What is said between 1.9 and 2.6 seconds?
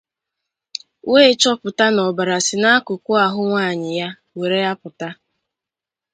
na ọbara si